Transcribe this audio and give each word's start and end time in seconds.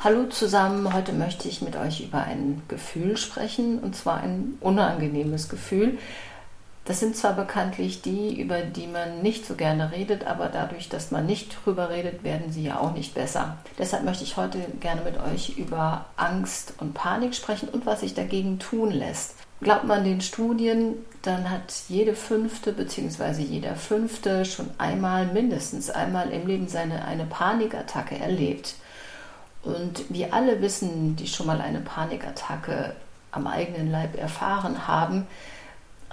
Hallo 0.00 0.26
zusammen, 0.26 0.94
heute 0.94 1.12
möchte 1.12 1.48
ich 1.48 1.60
mit 1.60 1.74
euch 1.74 2.00
über 2.02 2.22
ein 2.22 2.62
Gefühl 2.68 3.16
sprechen, 3.16 3.80
und 3.80 3.96
zwar 3.96 4.18
ein 4.18 4.56
unangenehmes 4.60 5.48
Gefühl. 5.48 5.98
Das 6.84 7.00
sind 7.00 7.16
zwar 7.16 7.32
bekanntlich 7.32 8.00
die, 8.00 8.40
über 8.40 8.60
die 8.60 8.86
man 8.86 9.22
nicht 9.22 9.44
so 9.44 9.56
gerne 9.56 9.90
redet, 9.90 10.24
aber 10.24 10.50
dadurch, 10.50 10.88
dass 10.88 11.10
man 11.10 11.26
nicht 11.26 11.58
drüber 11.64 11.90
redet, 11.90 12.22
werden 12.22 12.52
sie 12.52 12.62
ja 12.62 12.78
auch 12.78 12.92
nicht 12.92 13.14
besser. 13.14 13.58
Deshalb 13.76 14.04
möchte 14.04 14.22
ich 14.22 14.36
heute 14.36 14.60
gerne 14.78 15.02
mit 15.02 15.18
euch 15.18 15.58
über 15.58 16.04
Angst 16.14 16.74
und 16.78 16.94
Panik 16.94 17.34
sprechen 17.34 17.68
und 17.68 17.84
was 17.84 18.02
sich 18.02 18.14
dagegen 18.14 18.60
tun 18.60 18.92
lässt. 18.92 19.34
Glaubt 19.62 19.88
man 19.88 20.04
den 20.04 20.20
Studien, 20.20 20.94
dann 21.22 21.50
hat 21.50 21.74
jede 21.88 22.14
fünfte 22.14 22.72
bzw. 22.72 23.42
jeder 23.42 23.74
fünfte 23.74 24.44
schon 24.44 24.70
einmal, 24.78 25.26
mindestens 25.26 25.90
einmal 25.90 26.30
im 26.30 26.46
Leben 26.46 26.68
seine 26.68 27.04
eine 27.04 27.24
Panikattacke 27.24 28.16
erlebt. 28.16 28.76
Und 29.62 30.04
wir 30.08 30.32
alle 30.34 30.60
wissen, 30.62 31.16
die 31.16 31.26
schon 31.26 31.46
mal 31.46 31.60
eine 31.60 31.80
Panikattacke 31.80 32.94
am 33.32 33.46
eigenen 33.46 33.90
Leib 33.90 34.16
erfahren 34.16 34.86
haben, 34.86 35.26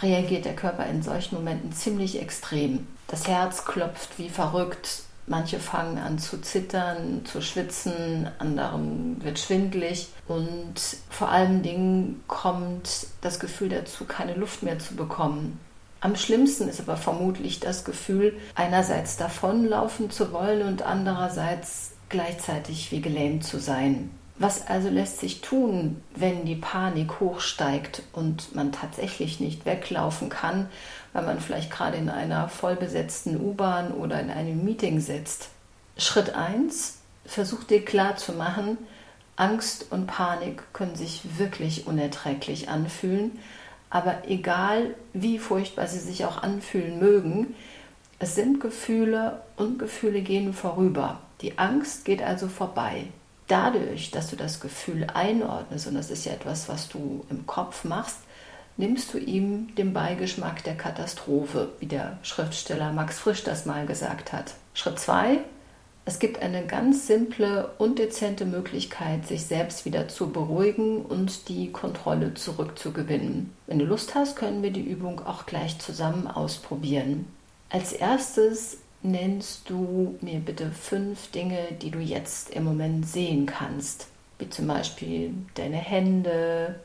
reagiert 0.00 0.44
der 0.44 0.56
Körper 0.56 0.86
in 0.86 1.02
solchen 1.02 1.36
Momenten 1.36 1.72
ziemlich 1.72 2.20
extrem. 2.20 2.86
Das 3.08 3.26
Herz 3.28 3.64
klopft 3.64 4.18
wie 4.18 4.30
verrückt, 4.30 5.02
manche 5.26 5.60
fangen 5.60 5.98
an 5.98 6.18
zu 6.18 6.40
zittern, 6.40 7.24
zu 7.24 7.42
schwitzen, 7.42 8.28
anderen 8.38 9.22
wird 9.22 9.38
schwindlig 9.38 10.08
und 10.28 10.74
vor 11.10 11.28
allen 11.28 11.62
Dingen 11.62 12.22
kommt 12.26 13.06
das 13.20 13.38
Gefühl 13.38 13.68
dazu, 13.68 14.04
keine 14.04 14.34
Luft 14.34 14.62
mehr 14.62 14.78
zu 14.78 14.96
bekommen. 14.96 15.60
Am 16.00 16.16
schlimmsten 16.16 16.68
ist 16.68 16.80
aber 16.80 16.96
vermutlich 16.96 17.60
das 17.60 17.84
Gefühl, 17.84 18.36
einerseits 18.56 19.16
davonlaufen 19.16 20.10
zu 20.10 20.32
wollen 20.32 20.66
und 20.66 20.82
andererseits 20.82 21.91
gleichzeitig 22.12 22.92
wie 22.92 23.00
gelähmt 23.00 23.44
zu 23.44 23.58
sein. 23.58 24.10
Was 24.38 24.66
also 24.66 24.88
lässt 24.88 25.18
sich 25.18 25.40
tun, 25.40 26.02
wenn 26.14 26.44
die 26.44 26.56
Panik 26.56 27.20
hochsteigt 27.20 28.02
und 28.12 28.54
man 28.54 28.72
tatsächlich 28.72 29.40
nicht 29.40 29.66
weglaufen 29.66 30.28
kann, 30.28 30.68
weil 31.12 31.24
man 31.24 31.40
vielleicht 31.40 31.70
gerade 31.70 31.96
in 31.96 32.08
einer 32.08 32.48
vollbesetzten 32.48 33.40
U-Bahn 33.40 33.92
oder 33.92 34.20
in 34.20 34.30
einem 34.30 34.64
Meeting 34.64 35.00
sitzt? 35.00 35.48
Schritt 35.98 36.34
1. 36.34 36.98
Versuch 37.24 37.64
dir 37.64 37.84
klarzumachen, 37.84 38.78
Angst 39.36 39.86
und 39.90 40.06
Panik 40.06 40.62
können 40.72 40.96
sich 40.96 41.38
wirklich 41.38 41.86
unerträglich 41.86 42.68
anfühlen, 42.68 43.38
aber 43.90 44.28
egal 44.28 44.94
wie 45.12 45.38
furchtbar 45.38 45.86
sie 45.86 45.98
sich 45.98 46.24
auch 46.24 46.42
anfühlen 46.42 46.98
mögen, 46.98 47.54
es 48.18 48.34
sind 48.34 48.60
Gefühle 48.60 49.42
und 49.56 49.78
Gefühle 49.78 50.22
gehen 50.22 50.54
vorüber. 50.54 51.20
Die 51.42 51.58
Angst 51.58 52.04
geht 52.04 52.22
also 52.22 52.48
vorbei. 52.48 53.06
Dadurch, 53.48 54.10
dass 54.12 54.30
du 54.30 54.36
das 54.36 54.60
Gefühl 54.60 55.06
einordnest, 55.12 55.88
und 55.88 55.94
das 55.94 56.10
ist 56.10 56.24
ja 56.24 56.32
etwas, 56.32 56.68
was 56.68 56.88
du 56.88 57.24
im 57.28 57.46
Kopf 57.46 57.84
machst, 57.84 58.18
nimmst 58.76 59.12
du 59.12 59.18
ihm 59.18 59.74
den 59.74 59.92
Beigeschmack 59.92 60.62
der 60.64 60.76
Katastrophe, 60.76 61.70
wie 61.80 61.86
der 61.86 62.18
Schriftsteller 62.22 62.92
Max 62.92 63.18
Frisch 63.18 63.42
das 63.44 63.66
mal 63.66 63.84
gesagt 63.86 64.32
hat. 64.32 64.54
Schritt 64.74 64.98
2. 64.98 65.38
Es 66.04 66.18
gibt 66.18 66.42
eine 66.42 66.66
ganz 66.66 67.06
simple 67.06 67.70
und 67.78 67.98
dezente 67.98 68.44
Möglichkeit, 68.44 69.26
sich 69.26 69.46
selbst 69.46 69.84
wieder 69.84 70.08
zu 70.08 70.30
beruhigen 70.30 71.02
und 71.02 71.48
die 71.48 71.70
Kontrolle 71.70 72.34
zurückzugewinnen. 72.34 73.52
Wenn 73.68 73.78
du 73.78 73.84
Lust 73.84 74.14
hast, 74.14 74.34
können 74.34 74.62
wir 74.62 74.72
die 74.72 74.82
Übung 74.82 75.24
auch 75.24 75.46
gleich 75.46 75.78
zusammen 75.78 76.26
ausprobieren. 76.26 77.26
Als 77.70 77.92
erstes 77.92 78.78
nennst 79.02 79.68
du 79.68 80.16
mir 80.20 80.40
bitte 80.40 80.70
fünf 80.70 81.30
Dinge, 81.30 81.72
die 81.80 81.90
du 81.90 81.98
jetzt 81.98 82.50
im 82.50 82.64
Moment 82.64 83.06
sehen 83.06 83.46
kannst. 83.46 84.06
Wie 84.38 84.48
zum 84.48 84.66
Beispiel 84.66 85.34
deine 85.54 85.76
Hände, 85.76 86.76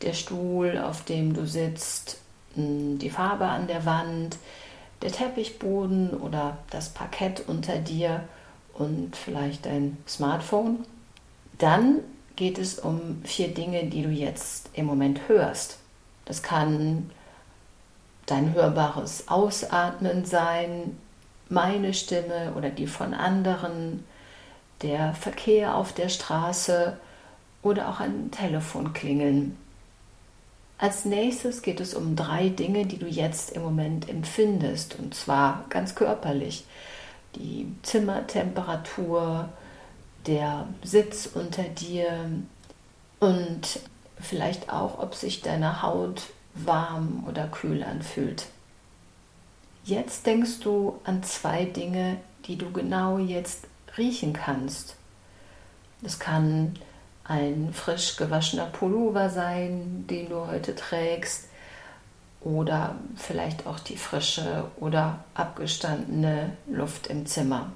der 0.00 0.14
Stuhl, 0.14 0.78
auf 0.78 1.04
dem 1.04 1.34
du 1.34 1.46
sitzt, 1.46 2.18
hm, 2.54 2.98
die 2.98 3.10
Farbe 3.10 3.46
an 3.46 3.66
der 3.66 3.84
Wand, 3.84 4.38
der 5.00 5.12
Teppichboden 5.12 6.10
oder 6.10 6.58
das 6.70 6.90
Parkett 6.90 7.44
unter 7.46 7.78
dir 7.78 8.24
und 8.74 9.16
vielleicht 9.16 9.66
dein 9.66 9.96
Smartphone. 10.06 10.84
Dann 11.58 12.00
geht 12.36 12.58
es 12.58 12.78
um 12.78 13.20
vier 13.24 13.48
Dinge, 13.48 13.84
die 13.84 14.02
du 14.02 14.08
jetzt 14.08 14.70
im 14.72 14.86
Moment 14.86 15.28
hörst. 15.28 15.78
Das 16.24 16.42
kann 16.42 17.10
dein 18.26 18.54
hörbares 18.54 19.28
Ausatmen 19.28 20.24
sein, 20.24 20.96
meine 21.48 21.94
Stimme 21.94 22.52
oder 22.56 22.70
die 22.70 22.86
von 22.86 23.14
anderen, 23.14 24.04
der 24.82 25.14
Verkehr 25.14 25.76
auf 25.76 25.92
der 25.92 26.08
Straße 26.08 26.96
oder 27.62 27.88
auch 27.88 28.00
ein 28.00 28.30
Telefon 28.30 28.92
klingeln. 28.92 29.56
Als 30.78 31.04
nächstes 31.04 31.62
geht 31.62 31.78
es 31.78 31.94
um 31.94 32.16
drei 32.16 32.48
Dinge, 32.48 32.86
die 32.86 32.98
du 32.98 33.06
jetzt 33.06 33.52
im 33.52 33.62
Moment 33.62 34.08
empfindest, 34.08 34.98
und 34.98 35.14
zwar 35.14 35.64
ganz 35.68 35.94
körperlich. 35.94 36.64
Die 37.36 37.72
Zimmertemperatur, 37.82 39.48
der 40.26 40.66
Sitz 40.82 41.28
unter 41.32 41.62
dir 41.62 42.28
und 43.20 43.80
vielleicht 44.20 44.72
auch, 44.72 44.98
ob 44.98 45.14
sich 45.14 45.40
deine 45.40 45.82
Haut 45.82 46.24
warm 46.54 47.24
oder 47.28 47.46
kühl 47.46 47.84
anfühlt. 47.84 48.46
Jetzt 49.84 50.26
denkst 50.26 50.60
du 50.60 51.00
an 51.04 51.22
zwei 51.22 51.64
Dinge, 51.64 52.18
die 52.46 52.56
du 52.56 52.70
genau 52.70 53.18
jetzt 53.18 53.66
riechen 53.98 54.32
kannst. 54.32 54.96
Es 56.04 56.18
kann 56.18 56.74
ein 57.24 57.70
frisch 57.72 58.16
gewaschener 58.16 58.66
Pullover 58.66 59.30
sein, 59.30 60.04
den 60.08 60.28
du 60.28 60.46
heute 60.46 60.74
trägst, 60.74 61.48
oder 62.40 62.96
vielleicht 63.16 63.66
auch 63.66 63.78
die 63.78 63.96
frische 63.96 64.64
oder 64.80 65.24
abgestandene 65.34 66.56
Luft 66.66 67.06
im 67.06 67.26
Zimmer. 67.26 67.70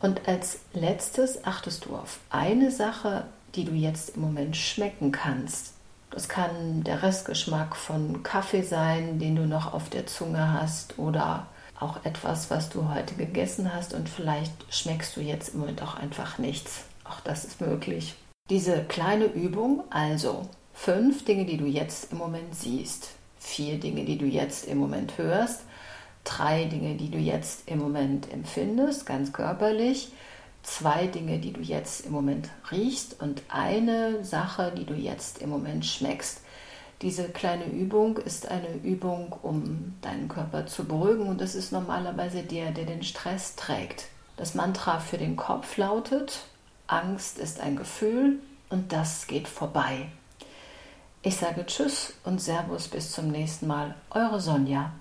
Und 0.00 0.28
als 0.28 0.60
letztes 0.72 1.44
achtest 1.44 1.86
du 1.86 1.96
auf 1.96 2.20
eine 2.30 2.70
Sache, 2.70 3.24
die 3.54 3.64
du 3.64 3.72
jetzt 3.72 4.10
im 4.10 4.22
Moment 4.22 4.56
schmecken 4.56 5.12
kannst. 5.12 5.74
Das 6.10 6.28
kann 6.28 6.82
der 6.82 7.02
Restgeschmack 7.02 7.76
von 7.76 8.22
Kaffee 8.22 8.62
sein, 8.62 9.18
den 9.18 9.36
du 9.36 9.46
noch 9.46 9.72
auf 9.72 9.88
der 9.90 10.06
Zunge 10.06 10.52
hast 10.52 10.98
oder 10.98 11.46
auch 11.78 12.04
etwas, 12.04 12.50
was 12.50 12.68
du 12.68 12.92
heute 12.92 13.14
gegessen 13.14 13.72
hast 13.72 13.94
und 13.94 14.08
vielleicht 14.08 14.52
schmeckst 14.74 15.16
du 15.16 15.20
jetzt 15.20 15.54
im 15.54 15.60
Moment 15.60 15.82
auch 15.82 15.94
einfach 15.94 16.38
nichts. 16.38 16.84
Auch 17.04 17.20
das 17.20 17.44
ist 17.44 17.60
möglich. 17.60 18.16
Diese 18.50 18.82
kleine 18.84 19.26
Übung, 19.26 19.84
also 19.90 20.48
fünf 20.74 21.24
Dinge, 21.24 21.46
die 21.46 21.56
du 21.56 21.66
jetzt 21.66 22.12
im 22.12 22.18
Moment 22.18 22.54
siehst, 22.54 23.10
vier 23.38 23.78
Dinge, 23.78 24.04
die 24.04 24.18
du 24.18 24.26
jetzt 24.26 24.66
im 24.66 24.78
Moment 24.78 25.16
hörst, 25.16 25.62
drei 26.24 26.64
Dinge, 26.64 26.96
die 26.96 27.10
du 27.10 27.18
jetzt 27.18 27.68
im 27.68 27.78
Moment 27.78 28.30
empfindest, 28.32 29.06
ganz 29.06 29.32
körperlich, 29.32 30.12
zwei 30.62 31.06
Dinge, 31.06 31.38
die 31.38 31.52
du 31.52 31.60
jetzt 31.60 32.06
im 32.06 32.12
Moment 32.12 32.48
riechst 32.70 33.20
und 33.20 33.42
eine 33.48 34.24
Sache, 34.24 34.72
die 34.76 34.84
du 34.84 34.94
jetzt 34.94 35.38
im 35.38 35.50
Moment 35.50 35.84
schmeckst. 35.86 36.42
Diese 37.02 37.30
kleine 37.30 37.64
Übung 37.64 38.18
ist 38.18 38.48
eine 38.48 38.74
Übung, 38.74 39.34
um 39.42 39.94
deinen 40.02 40.28
Körper 40.28 40.66
zu 40.66 40.84
beruhigen 40.84 41.28
und 41.28 41.40
das 41.40 41.54
ist 41.54 41.72
normalerweise 41.72 42.42
der, 42.42 42.72
der 42.72 42.84
den 42.84 43.02
Stress 43.02 43.56
trägt. 43.56 44.08
Das 44.36 44.54
Mantra 44.54 45.00
für 45.00 45.16
den 45.16 45.36
Kopf 45.36 45.76
lautet, 45.76 46.44
Angst 46.86 47.38
ist 47.38 47.60
ein 47.60 47.76
Gefühl 47.76 48.38
und 48.68 48.92
das 48.92 49.26
geht 49.26 49.48
vorbei. 49.48 50.08
Ich 51.22 51.36
sage 51.36 51.66
Tschüss 51.66 52.14
und 52.24 52.40
Servus 52.40 52.88
bis 52.88 53.12
zum 53.12 53.28
nächsten 53.28 53.66
Mal. 53.66 53.94
Eure 54.10 54.40
Sonja. 54.40 54.92